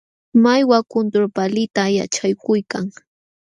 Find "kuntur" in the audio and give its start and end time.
0.91-1.25